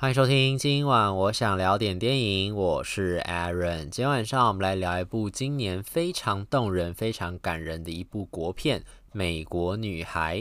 [0.00, 3.88] 欢迎收听，今晚我想聊点电影，我是 Aaron。
[3.88, 8.78] 今天晚上我们来聊一部今年非常动人、非常感人的一部国片
[9.10, 10.38] 《美国女孩》。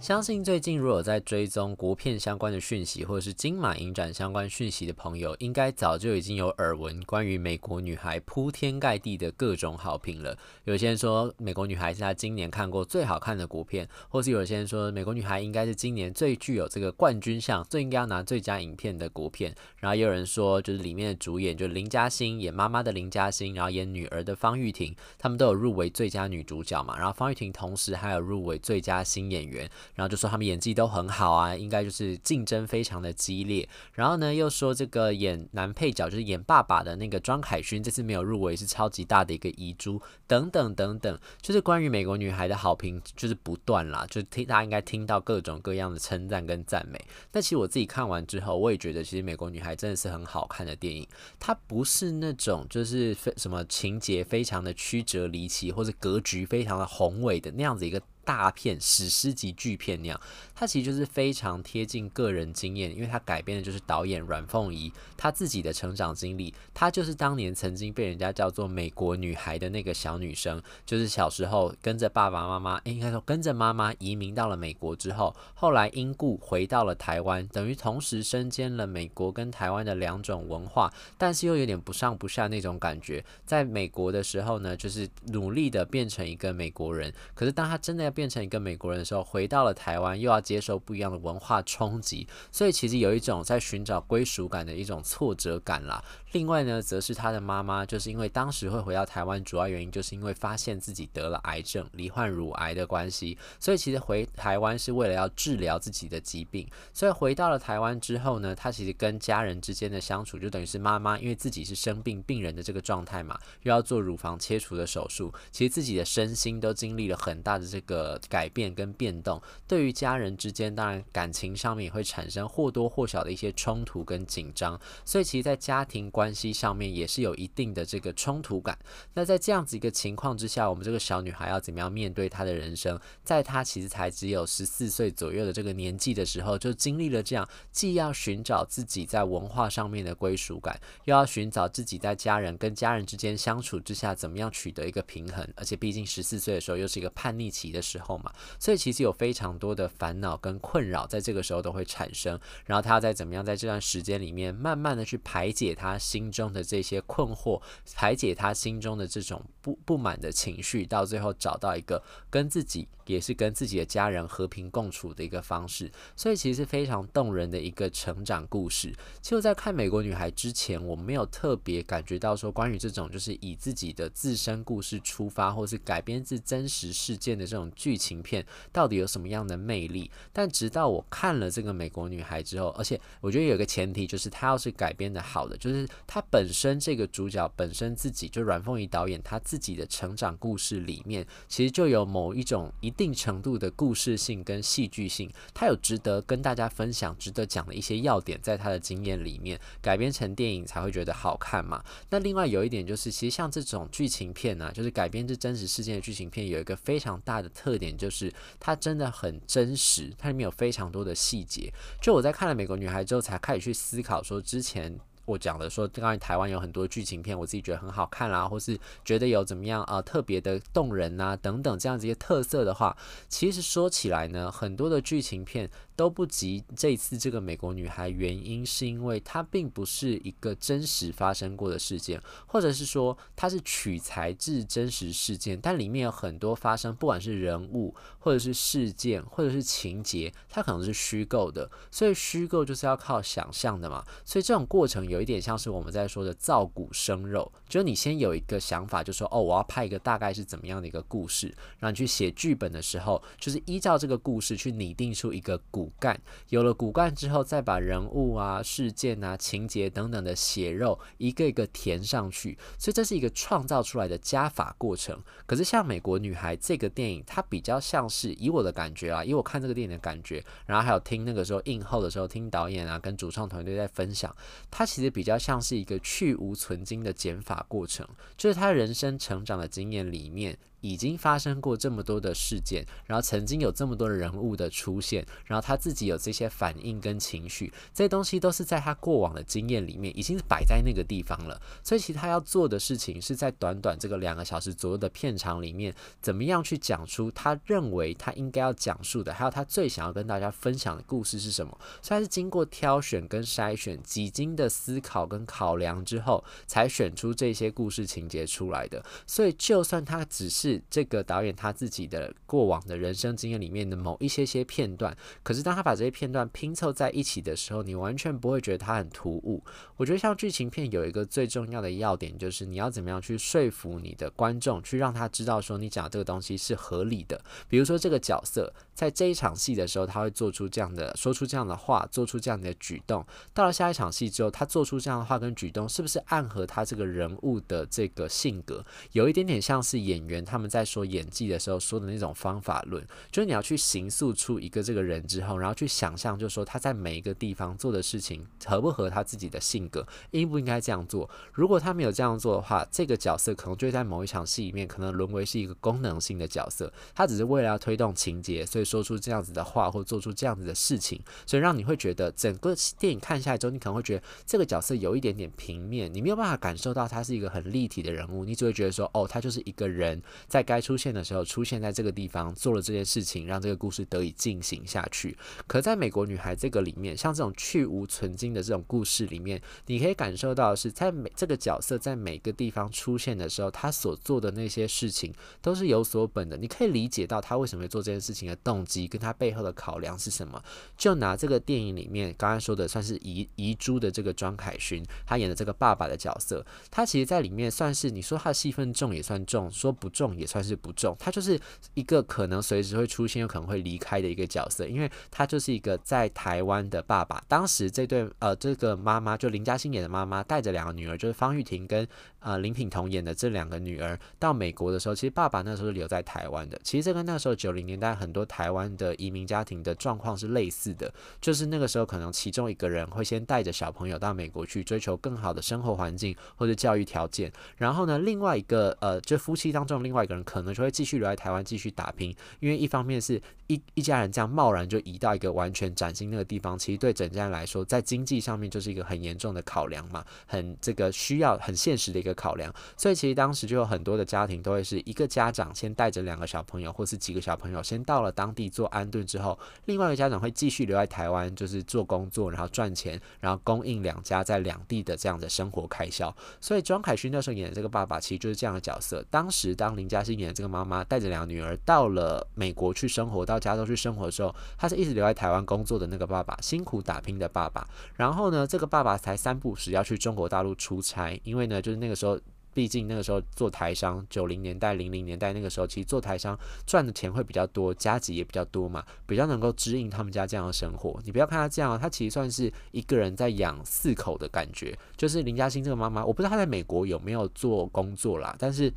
[0.00, 10.34] 相信最近如果在追踪国片相关的讯息，或者是金马影展相关讯息的朋友，应该早就已经有耳闻关于《美国女孩》铺天盖地的各种好评了。
[10.64, 19.54] 有些人说《美国女孩》是他今年看过最好看的国片，或是有些人说《美国女孩》应该是今年最具有这个冠军相，最应该要拿最佳影片的国片。
[19.76, 26.96] 然后也有人说，就是里面的主演就是林嘉欣演妈妈的林嘉欣，然后演女儿的方玉婷，他们都有入围最佳女主角嘛。
[26.96, 29.70] 然后方玉婷同时还有入围最佳新演员。
[30.00, 33.68] 然后就说他们演技都很好啊，应该就是竞争非常的激烈。
[33.92, 46.98] 然后呢，又说这个演男配角就是演爸爸的那个庄凯勋这次没有入围是超级大的一个遗珠，等等等等，就是关于美国女孩的好评就是不断啦，就听大家应该听到各种各样的称赞跟赞美。
[47.30, 51.06] 但其实我自己看完之后，我也觉得其实美国女孩真的是很好看的电影，
[51.38, 58.00] 它不是那种就是非什么情节非常的曲折离奇，或者格局非常的宏伟的那样子一个。
[58.30, 60.20] 大片史诗级巨片那样，
[60.54, 66.54] 它其实就是非常贴近个人经验，因为它改编的就是导演阮凤仪她自己的成长经历。
[66.72, 83.24] 她就是当年曾经被人家叫做“美国女孩”的那个小女生，就是小时候跟着爸爸妈妈，应该说跟着妈妈移民到了美国之后，后来因故回到了台湾，等于同时身兼了美国跟台湾的两种文化，但是又有点不上不下那种感觉。
[83.44, 96.04] 在美国的时候呢，就是努力的变成一个美国人，可是当她真的要变成一个美国人的时候，回到了台湾，又要接受不一样的文化冲击，所以其实有一种在寻找归属感的一种挫折感啦。
[96.32, 106.68] 另外呢，则是他的妈妈，就是因为当时会回到台湾，主要原因就是因为发现自己得了癌症，罹患乳癌的关系，所以其实回台湾是为了要治疗自己的疾病。
[106.92, 117.99] 所以回到了台湾之后呢，他其实跟家人之间的相处，就等于是妈妈因为自己是生病病人的这个状态嘛，又要做乳房切除的手术，其实自己的身心都经历了很大的这个。
[118.00, 119.38] 呃，改变跟变动，
[119.68, 128.78] 对于家人之间，当然感情上面也会产生或多或少的一些冲突跟紧张，所以其实，在家庭关系上面也是有一定的这个冲突感。
[129.12, 132.98] 那在这样子一个情况之下，我们这个小女孩要怎么样面对她的人生？
[133.22, 157.60] 在她其实才只有十四岁左右的这个年纪的时候，就经历了这样，既要寻找自己在文化上面的归属感，又要寻找自己在家人跟家人之间相处之下怎么样取得一个平衡，而且毕竟十四岁的时候又是一个叛逆期的时候嘛，所以其实有非常多的烦恼跟困扰在这个时候都会产生，然后他要在怎么样在这段时间里面慢慢的去排解他心中的这些困惑，
[157.94, 168.94] 排解他心中的这种不不满的情绪，到最后找到一个跟自己也是跟自己的家人和平共处的一个方式，所以其实是非常动人的一个成长故事。
[169.20, 177.70] 其实在看《美国女孩》之前，我没有特别感觉到说关于这种就是以自己的自身故事出发，或是改编自真实事件的这种。
[177.80, 180.10] 剧情片到底有什么样的魅力？
[180.34, 201.82] 但直到我看了这个《美国女孩》之后，而且我觉得有个前提就是，它要是改编的好的，就是它本身这个主角本身自己就阮凤仪导演他自己的成长故事里面，其实就有某一种一定程度的故事性跟戏剧性，它有值得跟大家分享、值得讲的一些要点，在他的经验里面改编成电影才会觉得好看嘛。
[202.10, 207.69] 那另外有一点就是，其实像这种剧情片呢、啊，就是改编自真实事件的剧情片，有一个非常大的特。
[207.70, 211.72] 特点就是它真的很真实，它里面有非常多的细节。
[212.02, 222.96] 就我在看了《美国女孩》之后，才开始去思考说，之前我讲的说，刚才台湾有很多剧情片，我自己觉得很好看啦，或是觉得有怎么样啊、特别的动人呐、啊、等等这样子一些特色的话，
[223.28, 225.70] 其实说起来呢，很多的剧情片。
[226.00, 251.48] 都不及这次这个美国女孩，原因是因为它并不是一个真实发生过的事件，或者是说它是取材自真实事件，但里面有很多发生，不管是人物或者是事件或者是情节，它可能是虚构的，所以虚构就是要靠想象的嘛，所以这种过程有一点像是我们在说的造骨生肉，就你先有一个想法，就说哦，我要拍一个大概是怎么样的一个故事，
[251.78, 255.89] 然后你去写剧本的时候，就是依照这个故事去拟定出一个骨。
[255.98, 256.20] 干，
[256.50, 265.20] 有了骨干之后，再把人物啊、事件啊、情节等等的血肉一个一个填上去，所以这是一个创造出来的加法过程。
[265.46, 274.34] 可是像《美国女孩》这个电影，它比较像是以我的感觉啊，以我看这个电影的感觉，然后还有听那个时候映后的时候，听导演啊跟主创团队在分享，
[274.70, 278.06] 它其实比较像是一个去芜存菁的减法过程，
[278.36, 280.56] 就是他人生成长的经验里面。
[280.80, 291.60] 已经发生过这么多的事件，然后曾经有这么多的人物的出现，然后他自己有这些反应跟情绪，这些东西都是在他过往的经验里面已经摆在那个地方了。
[291.82, 301.76] 所以其实他要做的事情是在短短这个两个小时左右的片场里面，怎么样去讲出他认为他应该要讲述的，还有他最想要跟大家分享的故事是什么。
[302.02, 309.04] 所以他是经过挑选跟筛选，几经的思考跟考量之后，才选出这些故事情节出来的。
[309.26, 319.62] 所以就算他只是这个导演他自己的过往的人生经验里面的某一些些片段，可是当他把这些片段拼凑在一起的时候，你完全不会觉得他很突兀。
[319.96, 327.40] 我觉得像剧情片有一个最重要的要点，就是你要怎么样去说服你的观众，去让他知道说你讲这个东西是合理的。
[327.68, 333.24] 比如说这个角色在这一场戏的时候，他会做出这样的、说出这样的话，做出这样的举动。
[333.54, 338.84] 到了下一场戏之后，他做出这样的话跟举动，是不是暗合他这个人物的这个性格？
[339.12, 340.70] 有一点点像是演员他他们。
[340.70, 351.28] 在说演技的时候说的那种方法论，就是你要去形塑出一个这个人之后，然后去想象，就是说他在每一个地方做的事情合不合他自己的性格，应不应该这样做。
[351.52, 370.60] 如果他没有这样做的话，这个角色可能就会在某一场戏里面可能沦为是一个功能性的角色，他只是为了要推动情节，所以说出这样子的话或做出这样子的事情，所以让你会觉得整个电影看下来之后，你可能会觉得这个角色有一点点平面，你没有办法感受到他是一个很立体的人物，你只会觉得说，哦，他就是一个人在。
[370.70, 375.36] 该出现的时候，出现在这个地方，做了这件事情，让这个故事得以进行下去。
[375.66, 386.56] 可在美国女孩这个里面，像这种去无存菁的这种故事里面，你可以感受到的是在每这个角色在每个地方出现的时候，他所做的那些事情都是有所本的。
[386.56, 390.62] 你可以理解到他为什么会做这件事情的动机，跟他背后的考量是什么。
[390.96, 400.50] 就拿这个电影里面刚刚说的，算是遗遗珠的这个庄凯勋，他演的这个爸爸的角色，他其实在里面算是你说他的戏份重也算重，说不重也。
[400.50, 401.56] 算是不重，他就是
[401.94, 407.40] 一个可能随时会出现有可能会离开的一个角色，因为他就是一个在台湾的爸爸。
[407.46, 412.04] 当时这对呃这个妈妈就林嘉欣演的妈妈带着两个女儿，就是方玉婷跟
[412.40, 416.78] 呃林品彤演的这两个女儿到美国的时候，其实爸爸那时候是留在台湾的。
[416.82, 421.10] 其实这跟那时候九零年代很多台湾的移民家庭的状况是类似的，
[421.40, 430.40] 就是那个时候可能其中一个人会先带着小朋友到美国去追求更好的生活环境或者教育条件，然后呢另外一个呃就夫妻当中另外一个人。
[430.50, 442.72] 可能就会继续留在台湾继续打拼，因为一方面是一一家人这样贸然就移到一个完全崭新那个地方，其实对整家人来说，在经济上面就是一个很严重的考量嘛，很这个需要很现实的一个考量。
[442.96, 456.34] 所以其实当时就有很多的家庭都会是一个家长先带着两个小朋友，或是几个小朋友先到了当地做安顿之后，另外一个家长会继续留在台湾，就是做工作，然后赚钱，然后供应两家在两地的这样的生活开销。
[456.60, 459.24] 所以庄凯勋那时候演的这个爸爸，其实就是这样的角色。
[459.30, 467.86] 当时当林嘉欣演的这个妈妈带着两个女儿到了美国去生活，到加州去生活的时候，他是一直留在台湾工作的那个爸爸，辛苦打拼的爸爸。
[468.16, 472.38] 然后呢，这个爸爸才三不时要去中国大陆出差，因为呢，就是那个时候，
[472.72, 476.56] 毕竟那个时候做台商，九零年代、零零年代那个时候，其实做台商
[476.86, 481.18] 赚的钱会比较多，加急也比较多嘛，比较能够支应他们家这样的生活。
[481.24, 484.96] 你不要看他这样，他其实算是一个人在养四口的感觉。
[485.16, 488.92] 就是林嘉欣这个妈妈，我不知道她在美国有没有做工作啦，但是。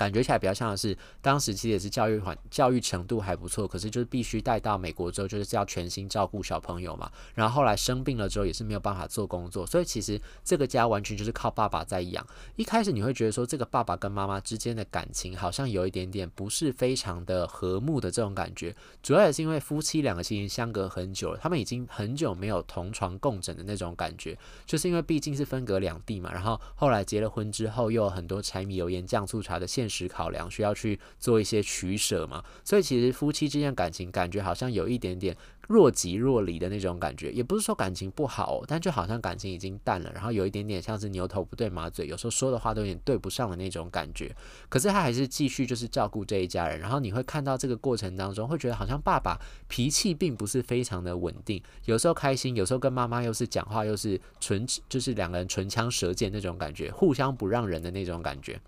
[0.00, 7.12] 感觉起来比较像的是，当时其实也是教育环教育程度还不错，可是就是必须带到美国之后，就是要全心照顾小朋友嘛。
[7.34, 12.26] 然后后来生病了之后，也是没有办法做工作，所以其实这个家完全就是靠爸爸在养。
[12.56, 26.32] 一开始你会觉得说，这个爸爸跟妈妈之间的感情好像有一点点不是非常的和睦的这种感觉，主要也是因为夫妻两个其实相隔很久了，他们已经很久没有同床共枕的那种感觉，就是因为毕竟是分隔两地嘛。
[26.32, 35.36] 然后后来结了婚之后，又有很多柴米油盐酱醋茶的现实考量，需要去做一些取舍嘛，所以其实夫妻之间感情感觉好像有一点点
[35.68, 44.34] 若即若离的那种感觉，也不是说感情不好，但就好像感情已经淡了，然后有一点点像是牛头不对马嘴，有时候说的话都有点对不上的那种感觉。
[44.68, 58.60] 可是他还是继续就是照顾这一家人，然后你会看到这个过程当中，会觉得好像爸爸脾气并不是非常的稳定，有时候开心，有时候跟妈妈又是讲话又是唇，就是两个人唇枪舌剑那种感觉，互相不让人的那种感觉。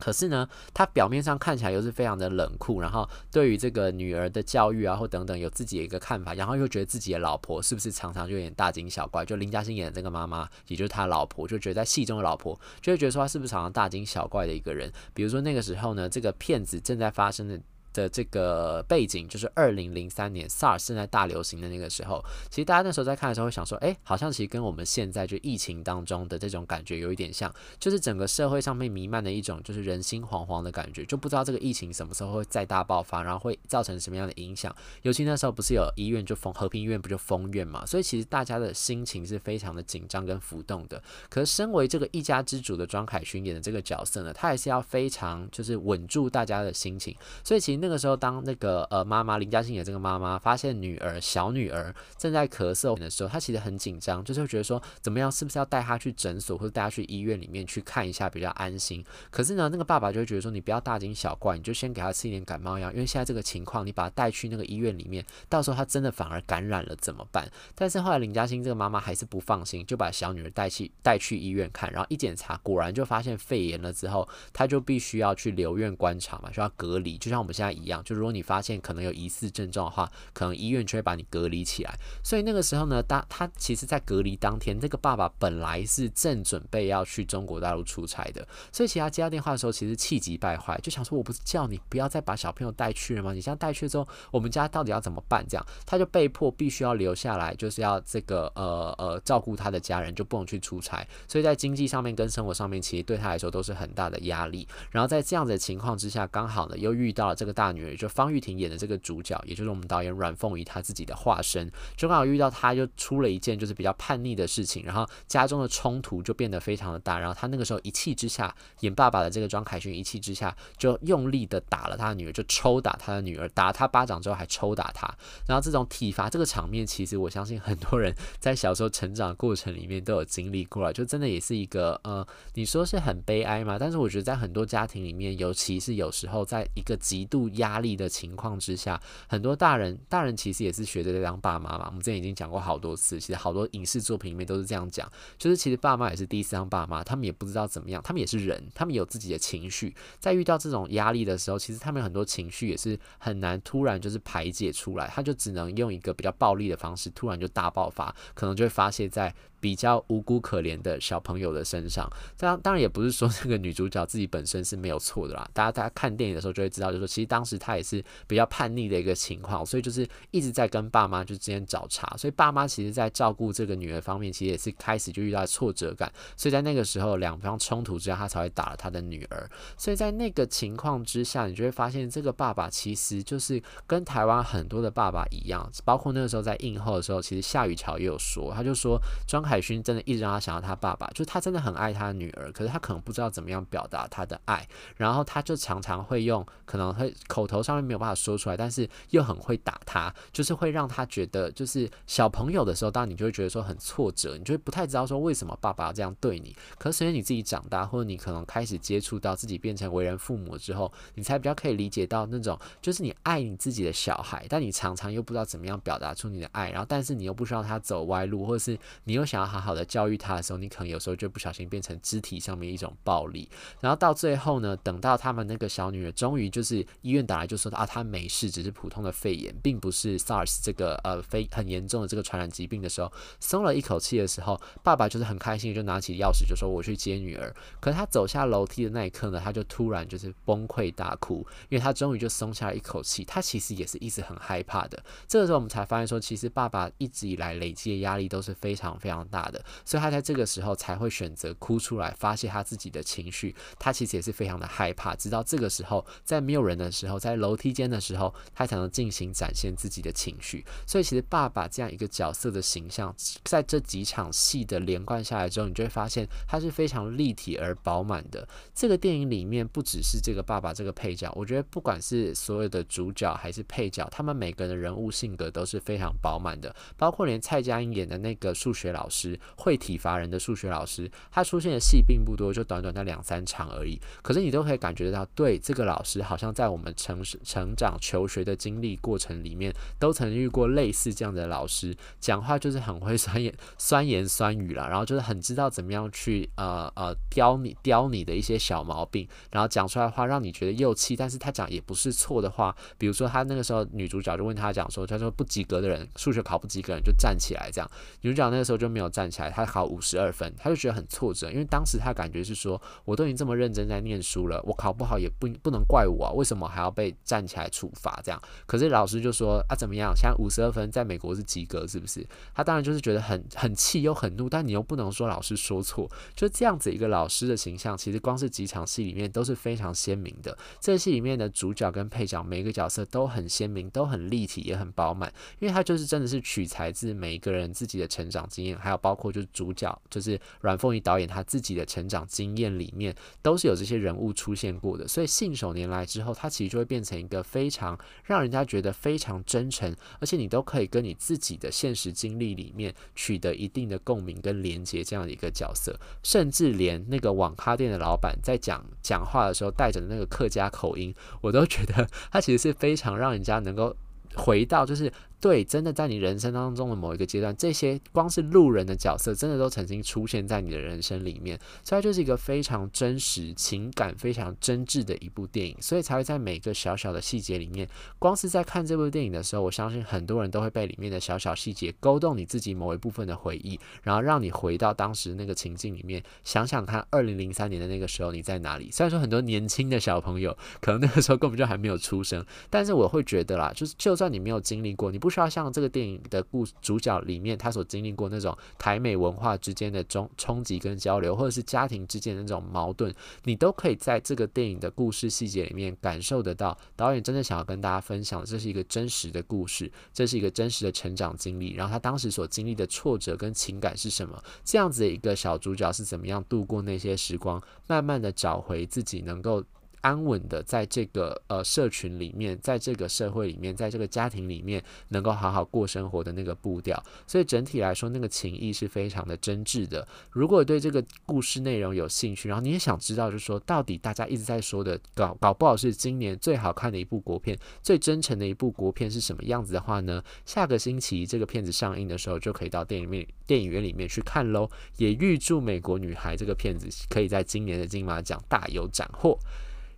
[0.00, 9.24] 可是呢，他表面上看起来又是非常的冷酷，然后对于这个女儿的教育啊或等等有自己的一个看法，然后又觉得自己的老婆是不是常常就有点大惊小怪？
[9.24, 14.90] 就林嘉欣演的这个妈妈，也就是他老婆，就觉得在戏中的老婆就会觉得说他是不是常常大惊小怪的一个人？
[15.12, 17.60] 比如说那个时候呢，这个骗子正在发生的。
[17.92, 34.74] 的这个背景就是二零零三年 SARS 正在大流行的那个时候，其实大家那时候在看的时候会想说，哎，好像其实跟我们现在就疫情当中的这种感觉有一点像，就是整个社会上面弥漫的一种就是人心惶惶的感觉，就不知道这个疫情什么时候会再大爆发，然后会造成什么样的影响。
[35.02, 41.02] 尤其那时候不是有医院就封和平医院不就封院嘛，所以其实大家的心情是非常的紧张跟浮动的。
[41.28, 47.79] 可是身为这个一家之主的庄凯勋演的这个角色呢，他还是要非常就是稳住大家的心情，所以其实。
[47.80, 59.04] 那个时候，当那个呃妈妈林嘉欣演这个妈妈发现女儿小女儿正在咳嗽的时候，她其实很紧张，就是会觉得说怎么样，是不是要带她去诊所或者带她去医院里面去看一下比较安心？
[59.30, 67.50] 可是呢，那个爸爸就会觉得说，你不要大惊小怪，你就先给她吃一点感冒药，因为现在这个情况，你把她带去那个医院里面，到时候她真的反而感染了怎么办？
[67.74, 81.94] 但是后来林嘉欣这个妈妈还是不放心，就把小女儿带去带去医院看，然后一检查，果然就发现肺炎了之后，她就必须要去留院观察嘛，需要隔离，就像我们现在一样，就如果你发现可能有疑似症状的话，可能医院就会把你隔离起来。
[82.22, 93.32] 所以那个时候呢，当他其实，在隔离当天，这个爸爸本来是正准备要去中国大陆出差的，所以其他接到电话的时候，其实气急败坏，就想说：“我不是叫你不要再把小朋友带去了吗？
[93.32, 101.06] 你这样带去之后，我们家到底要怎么办？”这样，他就被迫必须要留下来，就是要这个呃呃照顾他的家人，就不能去出差。
[101.26, 104.66] 所以在经济上面跟生活上面，其实对他来说都是很大的压力。
[104.90, 125.06] 然后在这样的情况之下，刚好呢又遇到了这个大女儿，就方玉婷演的这个主角，也就是我们导演阮凤仪她自己的化身，就刚好遇到她，就出了一件就是比较叛逆的事情，然后家中的冲突就变得非常的大，然后她那个时候一气之下，演爸爸的这个庄凯勋一气之下就用力的打了他的女儿，就抽打他的女儿，打他巴掌之后还抽打他，
[125.46, 133.76] 然后这种体罚这个场面，其实我相信很多人在小时候成长的过程里面都有经历过了，就真的也是一个呃，你说是很悲哀嘛？
[133.78, 141.86] 但是我觉得在很多家庭里面，尤其是有时候在一个极度压力的情况之下，很多大人，大人其实也是学着当爸妈嘛。
[141.86, 159.34] 我们之前已经讲过好多次，其实好多影视作品里面都是这样讲，就是其实爸妈也是第一次当爸妈，他们也不知道怎么样，他们也是人，他们有自己的情绪，在遇到这种压力的时候，其实他们很多情绪也是很难突然就是排解出来，他就只能用一个比较暴力的方式，突然就大爆发，可能就会发泄在。
[159.60, 165.48] 比较无辜可怜的小朋友的身上，当当然也不是说这个女主角自己本身是没有错的啦。
[165.52, 172.16] 大家大家看电影的时候就会知道，就是说其实当时她也是比较叛逆的一个情况，所以就是一直在跟爸妈就之间找茬。
[172.16, 176.10] 所以爸妈其实在照顾这个女儿方面，其实也是开始就遇到挫折感。
[176.36, 179.46] 所以在那个时候两方冲突之下，他才会打了他的女儿。
[179.76, 189.49] 所以在那个情况之下，你就会发现这个爸爸其实就是跟台湾很多的爸爸一样，包括那个时候在映后的时候，其实夏雨乔也有说，他就说庄。
[189.50, 194.64] 海勋真的一直让他想到他爸爸，就是他真的很爱他的女儿，可是他可能不知道怎么样表达他的爱，
[194.96, 206.54] 然后他就常常会用，可能会口头上面没有办法说出来，但是又很会打他，就是会让他觉得，就是小朋友的时候，当然你就会觉得说很挫折，你就会不太知道说为什么爸爸要这样对你。
[206.78, 219.39] 可是随着你自己长大，或者你可能开始接触到自己变成为人父母之后，你才比较可以理解到那种，就是你爱你自己的小孩，但你常常又不知道怎么样表达出你的爱，然后但是你又不知道他走歪路，或者是你又想。
[219.40, 223.48] 要好好的教育他的时候，你可能有时候就不小心变成肢体上面一种暴力，
[223.80, 237.54] 然后到最后呢，等到他们那个小女儿终于就是医院打来就说啊，她没事，只是普通的肺炎，并不是 SARS 这个呃非很严重的这个传染疾病的时候，松了一口气的时候，爸爸就是很开心，就拿起钥匙就说我去接女儿。
[237.80, 243.24] 可是他走下楼梯的那一刻呢，他就突然就是崩溃大哭，因为他终于就松下了一口气。
[243.24, 245.02] 他其实也是一直很害怕的。
[245.26, 253.54] 这个时候我们才发现说，其实爸爸一直以来累积的压力都是非常非常大的，所以他在这个时候才会选择哭出来发泄他自己的情绪。
[253.78, 260.64] 他其实也是非常的害怕，直到这个时候，在没有人的时候，在楼梯间的时候，他才能进行展现自己的情绪。
[260.86, 268.46] 所以，其实爸爸这样一个角色的形象，在这几场戏的连贯下来之后，你就会发现他是非常立体而饱满的。
[268.74, 279.19] 这个电影里面不只是这个爸爸这个配角，我觉得不管是所有的主角还是配角，他们每个人的人物性格都是非常饱满的，包括连蔡佳音演的那个数学老师。
[279.56, 284.00] 会体罚人的数学老师，他出现的戏并不多，就短短的两三场而已。
[284.22, 307.90] 可是你都可以感觉得到，对这个老师，好像在我们成成长、求学的经历过程里面，都曾遇过类似这样的老师，讲话就是很会 酸言酸言酸语了，然后就是很知道怎么样去呃呃刁你刁你的一些小毛病，然后讲出来的话让你觉得又气，但是他讲也不是错的话，比如说他那个时候女主角就问他讲说，他说不及格的人，数学考不及格的人就站起来这样，
[308.22, 318.40] 女主角那个时候就没有站起来，他考五十二分，他就觉得很挫折，因为当时他感觉是说，我都已经这么认真在念书了，我考不好也不不能怪我啊，为什么还要被站起来处罚这样？
[318.66, 322.26] 可是老师就说啊怎么样，现在五十二分在美国是及格是不是？
[322.54, 330.56] 他当然就是觉得很很气又很怒，但你又不能说老师说错，就这样子一个老师的形象，其实光是几场戏里面都是非常鲜明的。
[330.80, 345.06] 这戏里面的主角跟配角每一个角色都很鲜明，都很立体，也很饱满，因为他就是真的是取材自每一个人自己的成长经验，还还有包括就是主角就是阮凤仪导演他自己的成长经验里面，都是有这些人物出现过的。
[345.06, 363.94] 所以信手拈来之后，他其实就会变成一个非常让人家觉得非常真诚，而且你都可以跟你自己的现实经历里面取得一定的共鸣跟连接这样的一个角色，甚至连那个网咖店的老板在讲讲话的时候带着那个客家口音，我都觉得 他其实是非常让人家能够
[364.34, 365.12] 回到就是。
[365.40, 388.90] 对，真的在你人生当中的某一个阶段，这些光是路人的角色，真的都曾经出现在你的人生里面，所以它就是一个非常真实、情感非常真挚的一部电影，所以才会在每个小小的细节里面，光是在看这部电影的时候，我相信很多人都会被里面的小小细节勾动你自己某一部分的回忆，然后让你回到当时那个情境里面，想想看，二零零三年的那个时候你在哪里？
[388.90, 395.29] 虽然说很多年轻的小朋友可能那个时候根本就还没有出生，但是我会觉得啦，就是就算你没有经历过，你不。
[395.30, 406.76] 不需要像这个电影的故主角里面，他所经历过那种台美文化之间的冲冲击跟交流，或者是家庭之间的那种矛盾，你都可以在这个电影的故事细节里面感受得到。
[406.96, 411.74] 导演真的想要跟大家分享，这是一个真实的故事，这是一个真实的成长经历。
[411.74, 414.42] 然后他当时所经历的挫折跟情感是什么？
[414.64, 419.62] 这样子的一个小主角是怎么样度过那些时光，慢慢的找回自己能够。
[420.00, 430.06] 安稳的在这个呃社群里面，在这个社会里面，在这个家庭里面，能够好好过生活的那个步调，所以整体来说，那个情谊是非常的真挚的。
[430.30, 440.22] 如果对这个故事内容有兴趣，然后你也想知道，就是说到底大家一直在说的，搞搞不好是今年最好看的一部国片，最真诚的一部国片是什么样子的话呢？
[440.46, 444.70] 下个星期这个片子上映的时候，就可以到电影院电影院里面去看喽。
[444.96, 449.38] 也预祝《美国女孩》这个片子可以在今年的金马奖大有斩获。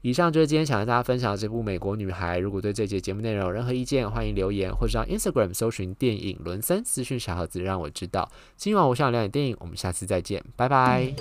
[0.02, 2.38] 以上就是今天想跟大家分享的这部《美国女孩》。
[2.40, 8.30] 如果对这节节目内容有任何意见，欢迎留言或者到 Instagram 搜寻电影伦森私讯小盒子，让我知道。
[8.56, 11.14] 今晚我想聊点电影，我们下次再见，拜拜。